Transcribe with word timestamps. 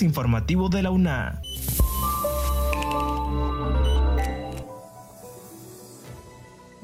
informativo 0.00 0.70
de 0.70 0.82
la 0.82 0.90
UNA. 0.90 1.42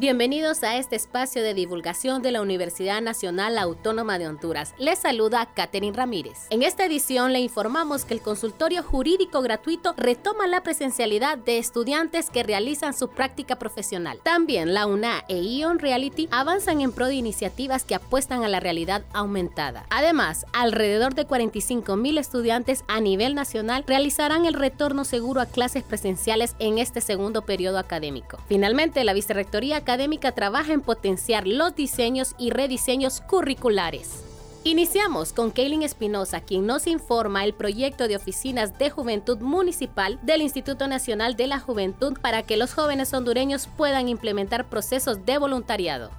Bienvenidos 0.00 0.62
a 0.62 0.76
este 0.76 0.94
espacio 0.94 1.42
de 1.42 1.54
divulgación 1.54 2.22
de 2.22 2.30
la 2.30 2.40
Universidad 2.40 3.02
Nacional 3.02 3.58
Autónoma 3.58 4.20
de 4.20 4.28
Honduras. 4.28 4.72
Les 4.78 5.00
saluda 5.00 5.48
Catherine 5.56 5.96
Ramírez. 5.96 6.46
En 6.50 6.62
esta 6.62 6.86
edición 6.86 7.32
le 7.32 7.40
informamos 7.40 8.04
que 8.04 8.14
el 8.14 8.20
consultorio 8.20 8.84
jurídico 8.84 9.42
gratuito 9.42 9.94
retoma 9.96 10.46
la 10.46 10.62
presencialidad 10.62 11.36
de 11.36 11.58
estudiantes 11.58 12.30
que 12.30 12.44
realizan 12.44 12.94
su 12.94 13.08
práctica 13.08 13.56
profesional. 13.56 14.20
También 14.22 14.72
la 14.72 14.86
UNA 14.86 15.24
e 15.26 15.42
Ion 15.42 15.80
Reality 15.80 16.28
avanzan 16.30 16.80
en 16.80 16.92
pro 16.92 17.08
de 17.08 17.16
iniciativas 17.16 17.82
que 17.82 17.96
apuestan 17.96 18.44
a 18.44 18.48
la 18.48 18.60
realidad 18.60 19.02
aumentada. 19.12 19.84
Además, 19.90 20.46
alrededor 20.52 21.16
de 21.16 21.24
45 21.24 21.96
mil 21.96 22.18
estudiantes 22.18 22.84
a 22.86 23.00
nivel 23.00 23.34
nacional 23.34 23.82
realizarán 23.84 24.46
el 24.46 24.54
retorno 24.54 25.04
seguro 25.04 25.40
a 25.40 25.46
clases 25.46 25.82
presenciales 25.82 26.54
en 26.60 26.78
este 26.78 27.00
segundo 27.00 27.42
periodo 27.42 27.78
académico. 27.78 28.38
Finalmente, 28.46 29.02
la 29.02 29.12
Vicerrectoría 29.12 29.87
académica 29.88 30.32
trabaja 30.32 30.74
en 30.74 30.82
potenciar 30.82 31.46
los 31.46 31.74
diseños 31.74 32.34
y 32.36 32.50
rediseños 32.50 33.22
curriculares. 33.22 34.22
Iniciamos 34.62 35.32
con 35.32 35.50
Kaylin 35.50 35.82
Espinosa, 35.82 36.42
quien 36.42 36.66
nos 36.66 36.86
informa 36.86 37.42
el 37.44 37.54
proyecto 37.54 38.06
de 38.06 38.16
oficinas 38.16 38.76
de 38.78 38.90
juventud 38.90 39.38
municipal 39.38 40.18
del 40.22 40.42
Instituto 40.42 40.88
Nacional 40.88 41.36
de 41.36 41.46
la 41.46 41.58
Juventud 41.58 42.18
para 42.20 42.42
que 42.42 42.58
los 42.58 42.74
jóvenes 42.74 43.14
hondureños 43.14 43.66
puedan 43.78 44.10
implementar 44.10 44.68
procesos 44.68 45.24
de 45.24 45.38
voluntariado. 45.38 46.10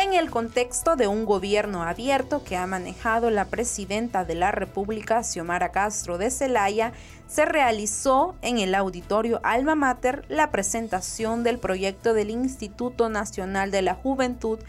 En 0.00 0.14
el 0.14 0.30
contexto 0.30 0.94
de 0.94 1.08
un 1.08 1.24
gobierno 1.24 1.82
abierto 1.82 2.44
que 2.44 2.56
ha 2.56 2.68
manejado 2.68 3.30
la 3.30 3.46
presidenta 3.46 4.24
de 4.24 4.36
la 4.36 4.52
República, 4.52 5.24
Xiomara 5.24 5.72
Castro 5.72 6.18
de 6.18 6.30
Celaya, 6.30 6.92
se 7.26 7.44
realizó 7.44 8.36
en 8.40 8.58
el 8.60 8.76
auditorio 8.76 9.40
Alma 9.42 9.74
Mater 9.74 10.24
la 10.28 10.52
presentación 10.52 11.42
del 11.42 11.58
proyecto 11.58 12.14
del 12.14 12.30
Instituto 12.30 13.08
Nacional 13.08 13.72
de 13.72 13.82
la 13.82 13.94
Juventud 13.94 14.60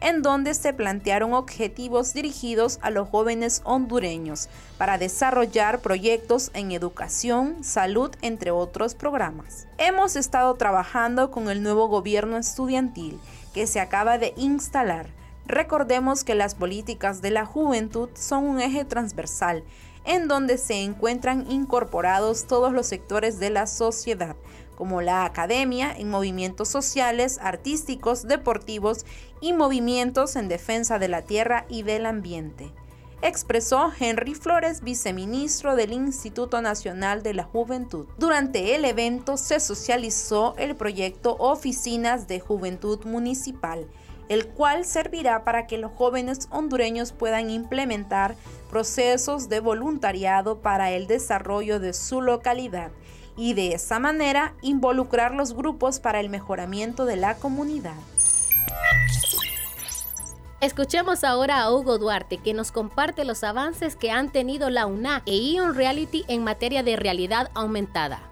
en 0.00 0.22
donde 0.22 0.54
se 0.54 0.72
plantearon 0.72 1.34
objetivos 1.34 2.14
dirigidos 2.14 2.78
a 2.82 2.90
los 2.90 3.08
jóvenes 3.08 3.62
hondureños 3.64 4.48
para 4.78 4.96
desarrollar 4.96 5.80
proyectos 5.80 6.50
en 6.54 6.72
educación, 6.72 7.62
salud, 7.64 8.12
entre 8.22 8.52
otros 8.52 8.94
programas. 8.94 9.66
Hemos 9.76 10.16
estado 10.16 10.54
trabajando 10.54 11.30
con 11.30 11.50
el 11.50 11.62
nuevo 11.62 11.88
gobierno 11.88 12.36
estudiantil 12.36 13.20
que 13.58 13.66
se 13.66 13.80
acaba 13.80 14.18
de 14.18 14.34
instalar. 14.36 15.08
Recordemos 15.44 16.22
que 16.22 16.36
las 16.36 16.54
políticas 16.54 17.22
de 17.22 17.32
la 17.32 17.44
juventud 17.44 18.08
son 18.14 18.44
un 18.44 18.60
eje 18.60 18.84
transversal 18.84 19.64
en 20.04 20.28
donde 20.28 20.58
se 20.58 20.84
encuentran 20.84 21.50
incorporados 21.50 22.46
todos 22.46 22.72
los 22.72 22.86
sectores 22.86 23.40
de 23.40 23.50
la 23.50 23.66
sociedad, 23.66 24.36
como 24.76 25.02
la 25.02 25.24
academia 25.24 25.92
en 25.92 26.08
movimientos 26.08 26.68
sociales, 26.68 27.40
artísticos, 27.42 28.28
deportivos 28.28 29.04
y 29.40 29.54
movimientos 29.54 30.36
en 30.36 30.46
defensa 30.46 31.00
de 31.00 31.08
la 31.08 31.22
tierra 31.22 31.64
y 31.68 31.82
del 31.82 32.06
ambiente 32.06 32.72
expresó 33.22 33.92
Henry 33.98 34.34
Flores, 34.34 34.82
viceministro 34.82 35.74
del 35.74 35.92
Instituto 35.92 36.62
Nacional 36.62 37.22
de 37.22 37.34
la 37.34 37.44
Juventud. 37.44 38.06
Durante 38.16 38.74
el 38.74 38.84
evento 38.84 39.36
se 39.36 39.60
socializó 39.60 40.54
el 40.56 40.76
proyecto 40.76 41.36
Oficinas 41.38 42.28
de 42.28 42.40
Juventud 42.40 43.04
Municipal, 43.04 43.86
el 44.28 44.46
cual 44.46 44.84
servirá 44.84 45.44
para 45.44 45.66
que 45.66 45.78
los 45.78 45.92
jóvenes 45.92 46.48
hondureños 46.50 47.12
puedan 47.12 47.50
implementar 47.50 48.36
procesos 48.70 49.48
de 49.48 49.60
voluntariado 49.60 50.58
para 50.60 50.92
el 50.92 51.06
desarrollo 51.06 51.80
de 51.80 51.94
su 51.94 52.20
localidad 52.20 52.90
y 53.36 53.54
de 53.54 53.72
esa 53.74 53.98
manera 53.98 54.54
involucrar 54.62 55.34
los 55.34 55.54
grupos 55.54 56.00
para 56.00 56.20
el 56.20 56.28
mejoramiento 56.28 57.04
de 57.04 57.16
la 57.16 57.36
comunidad. 57.36 57.94
Escuchemos 60.60 61.22
ahora 61.22 61.62
a 61.62 61.72
Hugo 61.72 61.98
Duarte, 61.98 62.38
que 62.38 62.52
nos 62.52 62.72
comparte 62.72 63.24
los 63.24 63.44
avances 63.44 63.94
que 63.94 64.10
han 64.10 64.32
tenido 64.32 64.70
la 64.70 64.86
UNA 64.86 65.22
e 65.24 65.36
Ion 65.36 65.76
Reality 65.76 66.24
en 66.26 66.42
materia 66.42 66.82
de 66.82 66.96
realidad 66.96 67.48
aumentada. 67.54 68.27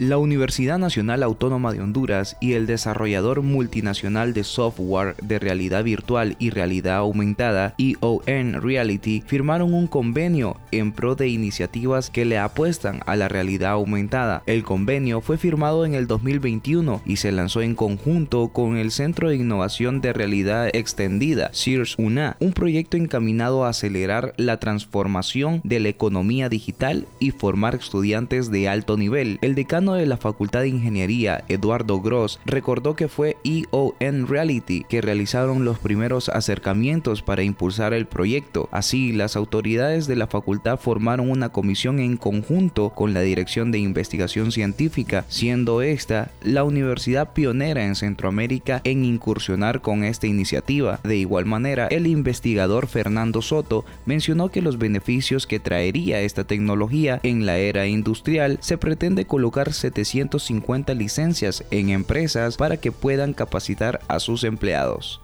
La 0.00 0.16
Universidad 0.16 0.78
Nacional 0.78 1.22
Autónoma 1.22 1.74
de 1.74 1.82
Honduras 1.82 2.38
y 2.40 2.54
el 2.54 2.66
desarrollador 2.66 3.42
multinacional 3.42 4.32
de 4.32 4.44
software 4.44 5.14
de 5.20 5.38
realidad 5.38 5.84
virtual 5.84 6.36
y 6.38 6.48
realidad 6.48 6.96
aumentada, 6.96 7.74
EON 7.76 8.62
Reality, 8.62 9.22
firmaron 9.26 9.74
un 9.74 9.86
convenio 9.86 10.56
en 10.70 10.92
pro 10.92 11.16
de 11.16 11.28
iniciativas 11.28 12.08
que 12.08 12.24
le 12.24 12.38
apuestan 12.38 13.02
a 13.04 13.14
la 13.14 13.28
realidad 13.28 13.72
aumentada. 13.72 14.42
El 14.46 14.62
convenio 14.62 15.20
fue 15.20 15.36
firmado 15.36 15.84
en 15.84 15.92
el 15.92 16.06
2021 16.06 17.02
y 17.04 17.16
se 17.16 17.30
lanzó 17.30 17.60
en 17.60 17.74
conjunto 17.74 18.48
con 18.48 18.78
el 18.78 18.92
Centro 18.92 19.28
de 19.28 19.36
Innovación 19.36 20.00
de 20.00 20.14
Realidad 20.14 20.70
Extendida, 20.72 21.50
CIRS 21.52 21.98
UNA, 21.98 22.38
un 22.40 22.54
proyecto 22.54 22.96
encaminado 22.96 23.66
a 23.66 23.68
acelerar 23.68 24.32
la 24.38 24.58
transformación 24.60 25.60
de 25.62 25.78
la 25.78 25.90
economía 25.90 26.48
digital 26.48 27.06
y 27.18 27.32
formar 27.32 27.74
estudiantes 27.74 28.50
de 28.50 28.66
alto 28.66 28.96
nivel. 28.96 29.38
El 29.42 29.54
decano 29.54 29.89
de 29.94 30.06
la 30.06 30.16
Facultad 30.16 30.60
de 30.60 30.68
Ingeniería, 30.68 31.44
Eduardo 31.48 32.00
Gross, 32.00 32.40
recordó 32.44 32.96
que 32.96 33.08
fue 33.08 33.36
EON 33.44 34.26
Reality 34.28 34.84
que 34.88 35.00
realizaron 35.00 35.64
los 35.64 35.78
primeros 35.78 36.28
acercamientos 36.28 37.22
para 37.22 37.42
impulsar 37.42 37.94
el 37.94 38.06
proyecto. 38.06 38.68
Así, 38.72 39.12
las 39.12 39.36
autoridades 39.36 40.06
de 40.06 40.16
la 40.16 40.26
facultad 40.26 40.78
formaron 40.78 41.30
una 41.30 41.50
comisión 41.50 41.98
en 41.98 42.16
conjunto 42.16 42.90
con 42.90 43.14
la 43.14 43.20
Dirección 43.20 43.70
de 43.70 43.78
Investigación 43.78 44.52
Científica, 44.52 45.24
siendo 45.28 45.82
esta 45.82 46.30
la 46.42 46.64
universidad 46.64 47.32
pionera 47.32 47.84
en 47.84 47.94
Centroamérica 47.94 48.80
en 48.84 49.04
incursionar 49.04 49.80
con 49.80 50.04
esta 50.04 50.26
iniciativa. 50.26 51.00
De 51.04 51.16
igual 51.16 51.46
manera, 51.46 51.86
el 51.88 52.06
investigador 52.06 52.86
Fernando 52.86 53.42
Soto 53.42 53.84
mencionó 54.06 54.50
que 54.50 54.62
los 54.62 54.78
beneficios 54.78 55.46
que 55.46 55.60
traería 55.60 56.20
esta 56.20 56.44
tecnología 56.44 57.20
en 57.22 57.46
la 57.46 57.58
era 57.58 57.86
industrial 57.86 58.58
se 58.60 58.78
pretende 58.78 59.24
colocar 59.24 59.72
750 59.80 60.94
licencias 60.94 61.64
en 61.70 61.90
empresas 61.90 62.56
para 62.56 62.76
que 62.76 62.92
puedan 62.92 63.32
capacitar 63.32 64.00
a 64.08 64.20
sus 64.20 64.44
empleados. 64.44 65.20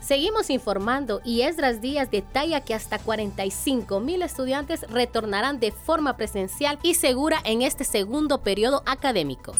Seguimos 0.00 0.50
informando 0.50 1.20
y 1.24 1.42
Esdras 1.42 1.80
Díaz 1.80 2.10
detalla 2.10 2.60
que 2.60 2.74
hasta 2.74 2.98
45 2.98 4.00
mil 4.00 4.22
estudiantes 4.22 4.82
retornarán 4.90 5.58
de 5.60 5.72
forma 5.72 6.16
presencial 6.16 6.78
y 6.82 6.94
segura 6.94 7.38
en 7.44 7.62
este 7.62 7.84
segundo 7.84 8.42
periodo 8.42 8.82
académico. 8.84 9.54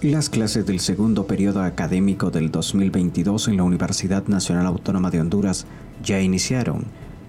Las 0.00 0.28
clases 0.28 0.66
del 0.66 0.80
segundo 0.80 1.26
periodo 1.26 1.62
académico 1.62 2.30
del 2.30 2.50
2022 2.50 3.48
en 3.48 3.56
la 3.56 3.62
Universidad 3.62 4.26
Nacional 4.26 4.66
Autónoma 4.66 5.10
de 5.10 5.20
Honduras 5.20 5.64
ya 6.02 6.20
iniciaron, 6.20 6.84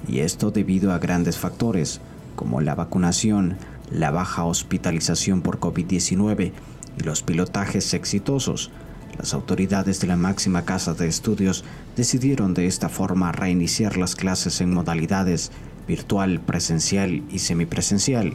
y 0.08 0.20
esto 0.20 0.52
debido 0.52 0.92
a 0.92 1.00
grandes 1.00 1.38
factores, 1.38 2.02
como 2.36 2.62
la 2.62 2.76
vacunación, 2.76 3.58
la 3.92 4.12
baja 4.12 4.46
hospitalización 4.46 5.42
por 5.42 5.60
COVID-19 5.60 6.52
y 6.98 7.04
los 7.04 7.24
pilotajes 7.24 7.94
exitosos, 7.94 8.72
las 9.18 9.34
autoridades 9.34 10.02
de 10.02 10.08
la 10.08 10.18
máxima 10.18 10.66
casa 10.66 10.94
de 10.94 11.08
estudios 11.08 11.64
decidieron 11.96 12.54
de 12.54 12.68
esta 12.68 12.90
forma 12.90 13.32
reiniciar 13.32 13.98
las 13.98 14.16
clases 14.16 14.60
en 14.62 14.74
modalidades 14.74 15.52
virtual, 15.88 16.42
presencial 16.42 17.24
y 17.32 17.40
semipresencial. 17.40 18.34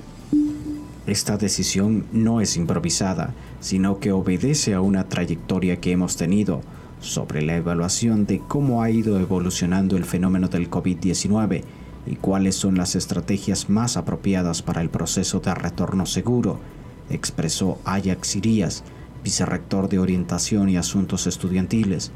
Esta 1.07 1.37
decisión 1.37 2.07
no 2.13 2.41
es 2.41 2.57
improvisada, 2.57 3.35
sino 3.61 3.99
que 3.99 4.13
obedece 4.13 4.75
a 4.75 4.81
una 4.81 5.09
trayectoria 5.09 5.81
que 5.81 5.93
hemos 5.93 6.17
tenido 6.17 6.63
sobre 7.01 7.43
la 7.43 7.57
evaluación 7.57 8.27
de 8.27 8.39
cómo 8.39 8.83
ha 8.83 8.91
ido 8.91 9.19
evolucionando 9.19 9.97
el 9.97 10.05
fenómeno 10.05 10.49
del 10.49 10.71
COVID-19 10.71 11.65
y 12.07 12.17
cuáles 12.17 12.57
son 12.57 12.77
las 12.77 12.97
estrategias 12.97 13.69
más 13.69 13.97
apropiadas 13.97 14.63
para 14.63 14.81
el 14.81 14.91
proceso 14.91 15.41
de 15.41 15.55
retorno 15.55 16.07
seguro, 16.07 16.59
expresó 17.11 17.79
Ajax 17.85 18.37
Irías, 18.37 18.85
vicerrector 19.23 19.89
de 19.89 19.99
Orientación 19.99 20.69
y 20.69 20.77
Asuntos 20.77 21.27
Estudiantiles. 21.27 22.11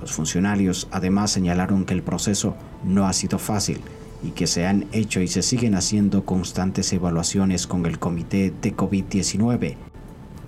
Los 0.00 0.12
funcionarios 0.12 0.88
además 0.90 1.30
señalaron 1.30 1.84
que 1.84 1.94
el 1.94 2.02
proceso 2.02 2.54
no 2.84 3.06
ha 3.06 3.12
sido 3.12 3.38
fácil 3.38 3.80
y 4.22 4.30
que 4.30 4.46
se 4.46 4.66
han 4.66 4.86
hecho 4.92 5.20
y 5.20 5.28
se 5.28 5.42
siguen 5.42 5.74
haciendo 5.74 6.24
constantes 6.24 6.92
evaluaciones 6.92 7.66
con 7.66 7.86
el 7.86 7.98
Comité 7.98 8.52
de 8.60 8.76
COVID-19, 8.76 9.76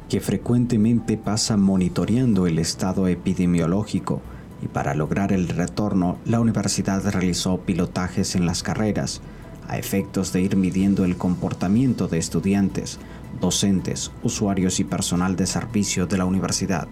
que 0.09 0.21
frecuentemente 0.21 1.17
pasa 1.17 1.57
monitoreando 1.57 2.47
el 2.47 2.59
estado 2.59 3.09
epidemiológico 3.09 4.23
y 4.63 4.69
para 4.69 4.95
lograr 4.95 5.33
el 5.33 5.49
retorno 5.49 6.19
la 6.25 6.41
universidad 6.41 7.03
realizó 7.11 7.59
pilotajes 7.59 8.35
en 8.35 8.47
las 8.47 8.63
carreras 8.63 9.21
a 9.69 9.79
efectos 9.79 10.33
de 10.33 10.41
ir 10.41 10.57
midiendo 10.57 11.05
el 11.05 11.17
comportamiento 11.17 12.09
de 12.09 12.19
estudiantes, 12.19 12.99
docentes, 13.41 14.11
usuarios 14.23 14.81
y 14.81 14.85
personal 14.85 15.37
de 15.37 15.47
servicio 15.47 16.07
de 16.07 16.19
la 16.19 16.25
universidad. 16.25 16.89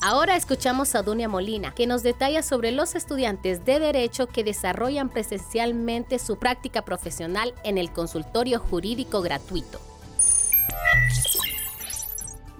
Ahora 0.00 0.36
escuchamos 0.36 0.94
a 0.94 1.02
Dunia 1.02 1.30
Molina, 1.30 1.72
que 1.74 1.86
nos 1.86 2.02
detalla 2.02 2.42
sobre 2.42 2.72
los 2.72 2.94
estudiantes 2.94 3.64
de 3.64 3.80
Derecho 3.80 4.26
que 4.26 4.44
desarrollan 4.44 5.08
presencialmente 5.08 6.18
su 6.18 6.36
práctica 6.36 6.82
profesional 6.82 7.54
en 7.64 7.78
el 7.78 7.90
consultorio 7.90 8.58
jurídico 8.58 9.22
gratuito. 9.22 9.80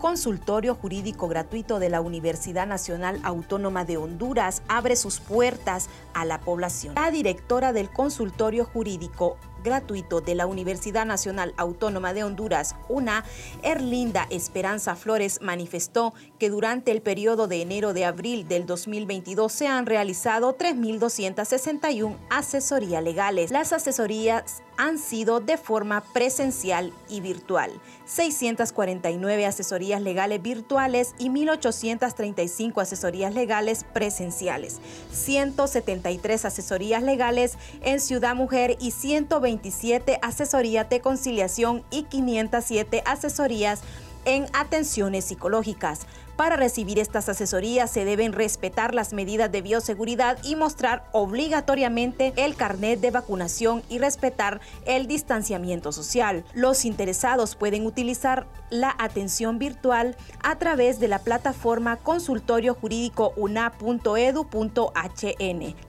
Consultorio 0.05 0.75
Jurídico 0.75 1.29
Gratuito 1.29 1.79
de 1.79 1.89
la 1.89 2.03
Universidad 2.03 2.67
Nacional 2.67 3.19
Autónoma 3.23 3.87
de 3.87 3.97
Honduras 3.97 4.61
abre 4.69 4.97
sus 4.97 5.19
puertas 5.19 5.89
a 6.13 6.27
la 6.27 6.43
población. 6.43 6.95
La 6.95 7.11
directora 7.11 7.73
del 7.73 7.89
Consultorio 7.89 8.67
Jurídico 8.67 9.39
gratuito 9.65 10.21
de 10.21 10.37
la 10.37 10.47
Universidad 10.47 11.07
Nacional 11.07 11.55
Autónoma 11.57 12.13
de 12.13 12.23
Honduras, 12.23 12.77
UNA, 12.89 13.25
Erlinda 13.63 14.27
Esperanza 14.31 14.95
Flores, 14.95 15.41
manifestó 15.41 16.13
que 16.39 16.51
durante 16.51 16.93
el 16.93 17.01
periodo 17.01 17.49
de 17.49 17.63
enero 17.63 17.95
de 17.95 18.05
abril 18.05 18.47
del 18.47 18.67
2022 18.67 19.51
se 19.51 19.67
han 19.67 19.87
realizado 19.87 20.57
3.261 20.57 22.17
asesorías 22.31 23.03
legales. 23.03 23.51
Las 23.51 23.73
asesorías 23.73 24.63
han 24.77 24.99
sido 24.99 25.41
de 25.41 25.57
forma 25.57 26.03
presencial 26.13 26.93
y 27.09 27.21
virtual. 27.21 27.71
649 28.07 29.47
asesorías 29.47 30.03
legales 30.03 30.43
virtuales 30.43 31.15
y 31.19 31.31
1.835 31.31 32.83
asesorías 32.83 33.35
legales 33.35 33.85
presenciales. 33.95 34.81
173 35.11 36.45
asesorías 36.45 37.03
legales 37.03 37.57
en 37.83 38.01
Ciudad 38.01 38.35
Mujer 38.35 38.77
y 38.79 38.91
120 38.91 39.55
27 39.55 40.19
asesorías 40.21 40.89
de 40.91 41.01
conciliación 41.01 41.85
y 41.91 42.05
507 42.05 43.03
asesorías 43.07 43.83
en 44.25 44.47
atenciones 44.53 45.25
psicológicas. 45.25 46.07
Para 46.37 46.57
recibir 46.57 46.99
estas 46.99 47.29
asesorías 47.29 47.91
se 47.91 48.05
deben 48.05 48.33
respetar 48.33 48.93
las 48.93 49.13
medidas 49.13 49.53
de 49.53 49.63
bioseguridad 49.63 50.37
y 50.43 50.57
mostrar 50.57 51.05
obligatoriamente 51.13 52.33
el 52.37 52.57
carnet 52.57 53.01
de 53.01 53.13
vacunación 53.13 53.85
y 53.89 53.99
respetar 53.99 54.61
el 54.85 55.07
distanciamiento 55.07 55.93
social. 55.93 56.45
Los 56.53 56.85
interesados 56.85 57.55
pueden 57.55 57.87
utilizar 57.87 58.49
la 58.71 58.97
atención 58.99 59.61
virtual 59.61 60.17
a 60.43 60.59
través 60.59 60.99
de 60.99 61.07
la 61.07 61.21
plataforma 61.21 61.99
consultorio 61.99 62.75
jurídico 62.75 63.33
una.edu.hn, 63.37 64.45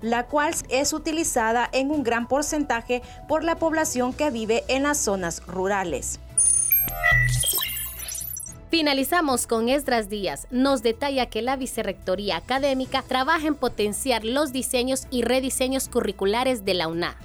la 0.02 0.28
cual 0.28 0.54
es 0.70 0.94
utilizada 0.94 1.68
en 1.72 1.90
un 1.90 2.04
gran 2.04 2.28
porcentaje 2.28 3.02
por 3.28 3.44
la 3.44 3.56
población 3.56 4.14
que 4.14 4.30
vive 4.30 4.64
en 4.68 4.84
las 4.84 5.00
zonas 5.00 5.42
rurales. 5.48 6.20
Finalizamos 8.70 9.46
con 9.46 9.70
Esdras 9.70 10.10
Díaz. 10.10 10.48
Nos 10.50 10.82
detalla 10.82 11.28
que 11.28 11.42
la 11.42 11.56
Vicerrectoría 11.56 12.38
Académica 12.38 13.04
trabaja 13.04 13.48
en 13.48 13.56
potenciar 13.56 14.26
los 14.26 14.52
diseños 14.52 15.08
y 15.12 15.22
rediseños 15.22 15.88
curriculares 15.88 16.66
de 16.66 16.74
la 16.74 16.88
UNA. 16.88 17.16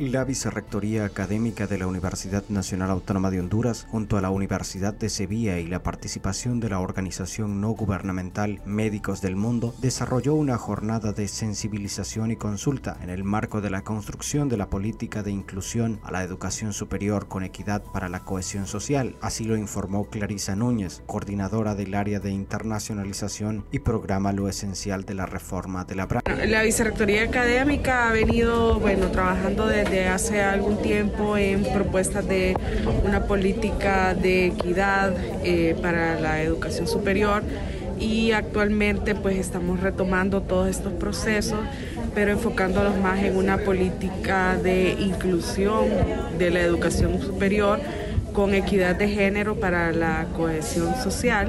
La 0.00 0.24
Vicerrectoría 0.24 1.04
Académica 1.04 1.66
de 1.66 1.76
la 1.76 1.86
Universidad 1.86 2.42
Nacional 2.48 2.88
Autónoma 2.88 3.30
de 3.30 3.38
Honduras, 3.38 3.86
junto 3.90 4.16
a 4.16 4.22
la 4.22 4.30
Universidad 4.30 4.94
de 4.94 5.10
Sevilla 5.10 5.58
y 5.58 5.66
la 5.66 5.82
participación 5.82 6.58
de 6.58 6.70
la 6.70 6.80
organización 6.80 7.60
no 7.60 7.72
gubernamental 7.72 8.62
Médicos 8.64 9.20
del 9.20 9.36
Mundo, 9.36 9.74
desarrolló 9.82 10.36
una 10.36 10.56
jornada 10.56 11.12
de 11.12 11.28
sensibilización 11.28 12.30
y 12.30 12.36
consulta 12.36 12.96
en 13.02 13.10
el 13.10 13.24
marco 13.24 13.60
de 13.60 13.68
la 13.68 13.82
construcción 13.82 14.48
de 14.48 14.56
la 14.56 14.70
política 14.70 15.22
de 15.22 15.32
inclusión 15.32 16.00
a 16.02 16.10
la 16.10 16.22
educación 16.22 16.72
superior 16.72 17.28
con 17.28 17.42
equidad 17.42 17.82
para 17.82 18.08
la 18.08 18.20
cohesión 18.20 18.66
social. 18.66 19.16
Así 19.20 19.44
lo 19.44 19.54
informó 19.54 20.06
Clarisa 20.06 20.56
Núñez, 20.56 21.02
coordinadora 21.04 21.74
del 21.74 21.92
área 21.92 22.20
de 22.20 22.30
internacionalización 22.30 23.66
y 23.70 23.80
programa 23.80 24.32
Lo 24.32 24.48
Esencial 24.48 25.04
de 25.04 25.12
la 25.12 25.26
Reforma 25.26 25.84
de 25.84 25.94
la 25.94 26.06
BRA. 26.06 26.22
La 26.46 26.62
Vicerrectoría 26.62 27.24
Académica 27.24 28.08
ha 28.08 28.12
venido 28.12 28.80
bueno, 28.80 29.10
trabajando 29.10 29.66
desde 29.90 30.02
de 30.02 30.08
hace 30.08 30.40
algún 30.40 30.76
tiempo 30.78 31.36
en 31.36 31.64
propuestas 31.64 32.26
de 32.26 32.56
una 33.04 33.24
política 33.24 34.14
de 34.14 34.46
equidad 34.46 35.14
eh, 35.44 35.76
para 35.80 36.18
la 36.20 36.42
educación 36.42 36.86
superior. 36.86 37.42
Y 37.98 38.32
actualmente 38.32 39.14
pues 39.14 39.36
estamos 39.36 39.80
retomando 39.80 40.40
todos 40.40 40.68
estos 40.68 40.92
procesos 40.94 41.60
pero 42.14 42.32
enfocándolos 42.32 42.96
más 42.98 43.22
en 43.22 43.36
una 43.36 43.58
política 43.58 44.56
de 44.56 44.96
inclusión 44.98 45.86
de 46.38 46.50
la 46.50 46.60
educación 46.60 47.20
superior 47.20 47.78
con 48.32 48.54
equidad 48.54 48.96
de 48.96 49.08
género 49.08 49.60
para 49.60 49.92
la 49.92 50.26
cohesión 50.36 50.94
social 50.96 51.48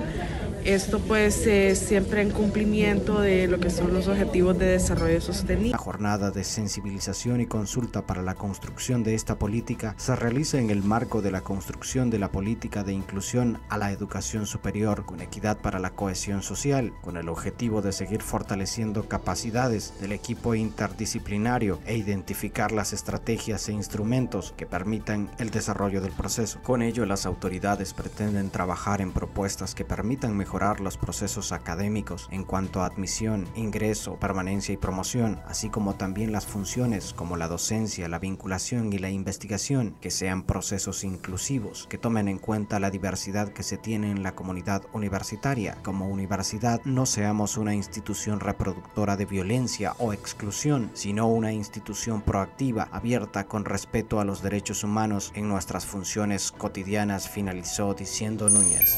esto 0.66 1.00
pues 1.00 1.48
es 1.48 1.80
siempre 1.80 2.22
en 2.22 2.30
cumplimiento 2.30 3.20
de 3.20 3.48
lo 3.48 3.60
que 3.60 3.70
son 3.70 3.94
los 3.94 4.08
objetivos 4.08 4.58
de 4.58 4.66
desarrollo 4.68 5.20
sostenible. 5.20 5.72
La 5.72 5.78
jornada 5.78 6.32
de 6.32 6.44
sensibilización 6.44 7.42
y 7.42 7.48
consulta 7.48 8.06
para 8.06 8.22
la 8.22 8.36
construcción 8.36 9.04
de 9.04 9.16
esta 9.16 9.40
política 9.40 9.96
se 9.98 10.16
realiza 10.16 10.60
en 10.60 10.70
el 10.70 10.84
marco 10.84 11.22
de 11.22 11.32
la 11.32 11.42
construcción 11.42 12.10
de 12.10 12.20
la 12.20 12.32
política 12.32 12.84
de 12.84 12.94
inclusión 12.94 13.60
a 13.70 13.78
la 13.78 13.92
educación 13.92 14.46
superior 14.46 15.06
con 15.06 15.22
equidad 15.22 15.58
para 15.58 15.80
la 15.80 15.92
cohesión 15.92 16.44
social, 16.44 16.94
con 17.02 17.18
el 17.18 17.30
objetivo 17.30 17.82
de 17.82 17.92
seguir 17.92 18.22
fortaleciendo 18.22 19.08
capacidades 19.08 19.94
del 20.00 20.12
equipo 20.12 20.54
interdisciplinario 20.54 21.80
e 21.86 21.98
identificar 21.98 22.72
las 22.72 22.94
estrategias 22.94 23.68
e 23.68 23.74
instrumentos 23.74 24.54
que 24.56 24.66
permitan 24.66 25.32
el 25.40 25.50
desarrollo 25.50 26.02
del 26.02 26.12
proceso. 26.12 26.60
Con 26.62 26.82
ello, 26.82 27.06
las 27.06 27.26
autoridades 27.26 27.94
pretenden 27.94 28.50
trabajar 28.52 29.02
en 29.02 29.12
propuestas 29.12 29.74
que 29.74 29.86
permitan 29.86 30.38
mejorar 30.38 30.51
mejorar 30.52 30.82
los 30.82 30.98
procesos 30.98 31.54
académicos 31.54 32.28
en 32.30 32.44
cuanto 32.44 32.82
a 32.82 32.86
admisión, 32.86 33.48
ingreso, 33.56 34.18
permanencia 34.18 34.74
y 34.74 34.78
promoción, 34.78 35.40
así 35.48 35.70
como 35.70 35.96
también 35.96 36.34
las 36.34 36.46
funciones 36.46 37.14
como 37.14 37.38
la 37.38 37.48
docencia, 37.48 38.10
la 38.10 38.20
vinculación 38.20 38.92
y 38.92 38.98
la 38.98 39.10
investigación, 39.10 39.96
que 40.02 40.12
sean 40.12 40.44
procesos 40.44 41.06
inclusivos, 41.06 41.88
que 41.90 41.98
tomen 41.98 42.28
en 42.28 42.38
cuenta 42.38 42.82
la 42.82 42.90
diversidad 42.90 43.54
que 43.54 43.64
se 43.64 43.78
tiene 43.78 44.12
en 44.12 44.24
la 44.24 44.36
comunidad 44.36 44.84
universitaria. 44.92 45.78
Como 45.84 46.10
universidad 46.10 46.82
no 46.84 47.06
seamos 47.06 47.56
una 47.56 47.74
institución 47.74 48.42
reproductora 48.42 49.16
de 49.16 49.28
violencia 49.28 49.94
o 50.00 50.12
exclusión, 50.12 50.92
sino 50.94 51.28
una 51.28 51.54
institución 51.54 52.22
proactiva, 52.22 52.90
abierta 52.92 53.46
con 53.46 53.64
respeto 53.64 54.20
a 54.20 54.26
los 54.26 54.42
derechos 54.42 54.84
humanos 54.84 55.32
en 55.34 55.48
nuestras 55.48 55.86
funciones 55.86 56.52
cotidianas, 56.52 57.30
finalizó 57.30 57.94
diciendo 57.94 58.50
Núñez. 58.50 58.98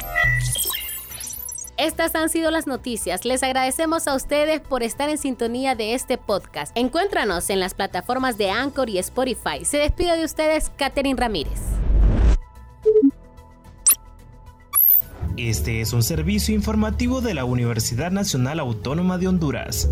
Estas 1.83 2.15
han 2.15 2.29
sido 2.29 2.49
las 2.49 2.65
noticias. 2.65 3.25
Les 3.25 3.43
agradecemos 3.43 4.07
a 4.07 4.15
ustedes 4.15 4.61
por 4.61 4.83
estar 4.83 5.09
en 5.09 5.17
sintonía 5.17 5.75
de 5.75 5.95
este 5.95 6.17
podcast. 6.17 6.71
Encuéntranos 6.77 7.49
en 7.49 7.59
las 7.59 7.73
plataformas 7.73 8.37
de 8.37 8.51
Anchor 8.51 8.89
y 8.89 8.99
Spotify. 8.99 9.65
Se 9.65 9.79
despide 9.79 10.15
de 10.15 10.23
ustedes, 10.23 10.71
Catherine 10.77 11.19
Ramírez. 11.19 11.59
Este 15.35 15.81
es 15.81 15.91
un 15.91 16.03
servicio 16.03 16.55
informativo 16.55 17.19
de 17.19 17.33
la 17.33 17.43
Universidad 17.43 18.11
Nacional 18.11 18.61
Autónoma 18.61 19.17
de 19.17 19.27
Honduras. 19.27 19.89